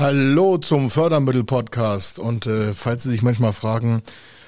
[0.00, 2.18] Hallo zum Fördermittel-Podcast.
[2.18, 4.00] Und äh, falls Sie sich manchmal fragen,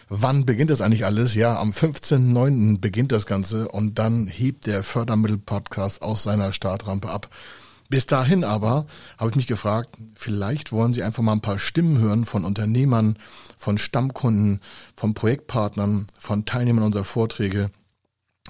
[0.09, 1.35] wann beginnt das eigentlich alles?
[1.35, 2.81] Ja, am 15.09.
[2.81, 7.29] beginnt das Ganze und dann hebt der Fördermittel-Podcast aus seiner Startrampe ab.
[7.91, 8.87] Bis dahin aber
[9.19, 13.19] habe ich mich gefragt, vielleicht wollen Sie einfach mal ein paar Stimmen hören von Unternehmern,
[13.59, 14.61] von Stammkunden,
[14.97, 17.71] von Projektpartnern, von Teilnehmern unserer Vorträge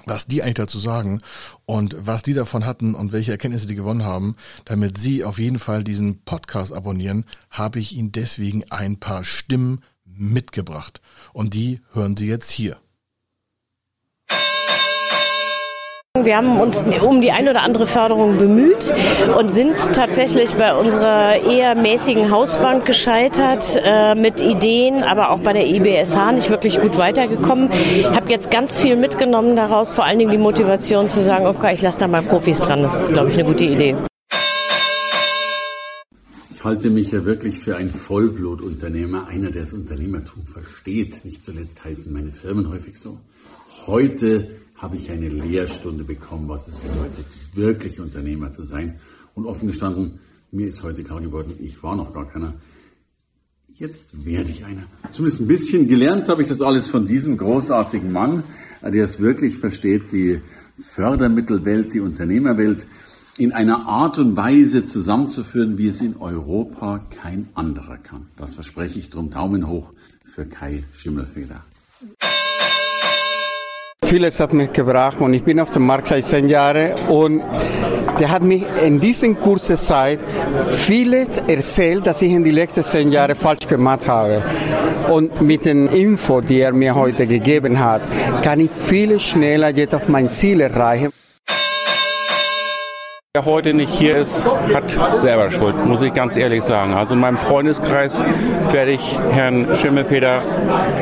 [0.05, 1.21] was die eigentlich dazu sagen
[1.65, 5.59] und was die davon hatten und welche Erkenntnisse die gewonnen haben, damit Sie auf jeden
[5.59, 11.01] Fall diesen Podcast abonnieren, habe ich Ihnen deswegen ein paar Stimmen mitgebracht.
[11.31, 12.77] Und die hören Sie jetzt hier.
[16.21, 18.93] Wir haben uns um die ein oder andere Förderung bemüht
[19.35, 25.53] und sind tatsächlich bei unserer eher mäßigen Hausbank gescheitert äh, mit Ideen, aber auch bei
[25.53, 27.71] der IBSH nicht wirklich gut weitergekommen.
[28.13, 31.81] Habe jetzt ganz viel mitgenommen daraus, vor allen Dingen die Motivation zu sagen, okay, ich
[31.81, 32.83] lasse da mal Profis dran.
[32.83, 33.95] Das ist, glaube ich, eine gute Idee.
[36.51, 41.25] Ich halte mich ja wirklich für ein Vollblutunternehmer, einer, der das Unternehmertum versteht.
[41.25, 43.17] Nicht zuletzt heißen meine Firmen häufig so.
[43.87, 44.51] Heute
[44.83, 48.99] habe ich eine Lehrstunde bekommen, was es bedeutet, wirklich Unternehmer zu sein.
[49.33, 50.19] Und offen gestanden,
[50.51, 52.53] mir ist heute klar geworden, ich war noch gar keiner.
[53.73, 54.83] Jetzt werde ich einer.
[55.11, 58.43] Zumindest ein bisschen gelernt habe ich das alles von diesem großartigen Mann,
[58.81, 60.41] der es wirklich versteht, die
[60.77, 62.85] Fördermittelwelt, die Unternehmerwelt
[63.37, 68.27] in einer Art und Weise zusammenzuführen, wie es in Europa kein anderer kann.
[68.35, 69.29] Das verspreche ich drum.
[69.29, 69.93] Daumen hoch
[70.25, 71.63] für Kai Schimmelfeder
[74.13, 77.41] vieles hat mich gebracht und ich bin auf dem Markt seit zehn Jahren und
[78.19, 80.19] der hat mich in diesen kurzen Zeit
[80.67, 84.43] vieles erzählt, dass ich in den letzten zehn Jahren falsch gemacht habe.
[85.09, 88.03] Und mit den Info, die er mir heute gegeben hat,
[88.43, 91.09] kann ich viel schneller jetzt auf mein Ziel erreichen.
[93.33, 96.93] Wer heute nicht hier ist, hat selber Schuld, muss ich ganz ehrlich sagen.
[96.93, 98.23] Also in meinem Freundeskreis
[98.69, 100.43] werde ich Herrn Schimmelfeder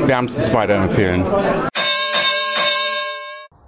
[0.05, 1.25] wärmstens weiterempfehlen.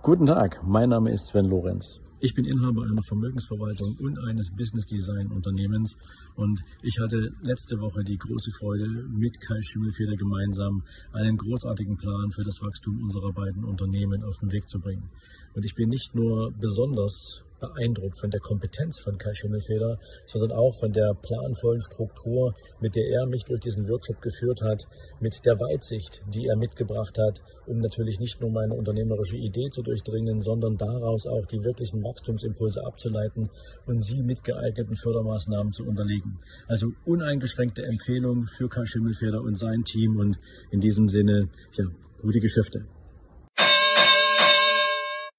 [0.04, 2.02] Guten Tag, mein Name ist Sven Lorenz.
[2.20, 5.96] Ich bin Inhaber einer Vermögensverwaltung und eines Business Design Unternehmens
[6.36, 12.32] und ich hatte letzte Woche die große Freude, mit Kai Schimmelfeder gemeinsam einen großartigen Plan
[12.32, 15.10] für das Wachstum unserer beiden Unternehmen auf den Weg zu bringen.
[15.56, 20.76] Und ich bin nicht nur besonders beeindruckt von der Kompetenz von Kai Schimmelfeder, sondern auch
[20.78, 24.86] von der planvollen Struktur, mit der er mich durch diesen Workshop geführt hat,
[25.22, 29.82] mit der Weitsicht, die er mitgebracht hat, um natürlich nicht nur meine unternehmerische Idee zu
[29.82, 33.50] durchdringen, sondern daraus auch die wirklichen Wachstumsimpulse abzuleiten
[33.86, 36.40] und sie mit geeigneten Fördermaßnahmen zu unterlegen.
[36.68, 40.38] Also uneingeschränkte Empfehlung für Kai Schimmelfeder und sein Team und
[40.72, 41.86] in diesem Sinne, ja,
[42.22, 42.86] gute Geschäfte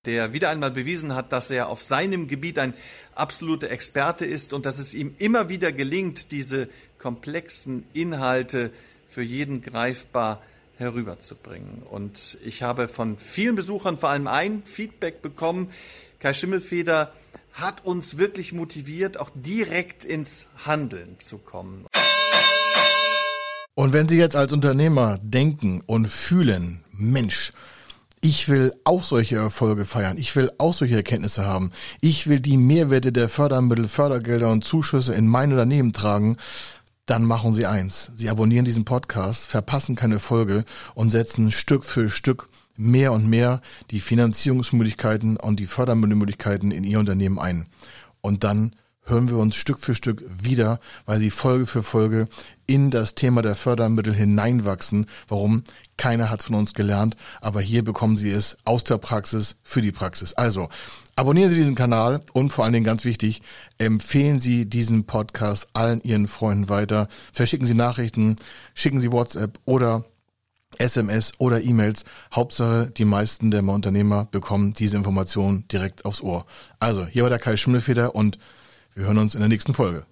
[0.06, 2.74] der wieder einmal bewiesen hat, dass er auf seinem Gebiet ein
[3.14, 8.70] absoluter Experte ist und dass es ihm immer wieder gelingt, diese komplexen Inhalte
[9.06, 10.42] für jeden greifbar
[10.78, 11.82] herüberzubringen.
[11.88, 15.70] Und ich habe von vielen Besuchern vor allem ein Feedback bekommen.
[16.18, 17.12] Kai Schimmelfeder
[17.52, 21.86] hat uns wirklich motiviert, auch direkt ins Handeln zu kommen.
[23.76, 27.52] Und wenn Sie jetzt als Unternehmer denken und fühlen, Mensch,
[28.24, 30.16] ich will auch solche Erfolge feiern.
[30.16, 31.72] Ich will auch solche Erkenntnisse haben.
[32.00, 36.38] Ich will die Mehrwerte der Fördermittel, Fördergelder und Zuschüsse in mein Unternehmen tragen.
[37.04, 38.12] Dann machen Sie eins.
[38.16, 40.64] Sie abonnieren diesen Podcast, verpassen keine Folge
[40.94, 47.00] und setzen Stück für Stück mehr und mehr die Finanzierungsmöglichkeiten und die Fördermittelmöglichkeiten in Ihr
[47.00, 47.66] Unternehmen ein.
[48.22, 48.74] Und dann
[49.04, 52.28] hören wir uns Stück für Stück wieder, weil sie Folge für Folge
[52.66, 55.06] in das Thema der Fördermittel hineinwachsen.
[55.28, 55.64] Warum?
[55.96, 59.92] Keiner hat von uns gelernt, aber hier bekommen Sie es aus der Praxis für die
[59.92, 60.34] Praxis.
[60.34, 60.68] Also,
[61.14, 63.42] abonnieren Sie diesen Kanal und vor allen Dingen ganz wichtig,
[63.78, 67.08] empfehlen Sie diesen Podcast allen Ihren Freunden weiter.
[67.32, 68.36] Verschicken Sie Nachrichten,
[68.74, 70.04] schicken Sie WhatsApp oder
[70.78, 72.04] SMS oder E-Mails.
[72.34, 76.46] Hauptsache, die meisten der Unternehmer bekommen diese Informationen direkt aufs Ohr.
[76.80, 78.38] Also, hier war der Kai Schimmelfeder und
[78.94, 80.06] wir hören uns in der nächsten Folge.